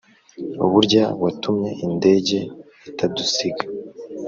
[0.71, 2.37] Burya watumye indege
[2.89, 3.65] itadusiga